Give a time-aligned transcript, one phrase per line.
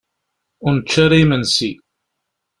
[0.65, 1.71] Ur nečči ara imensi.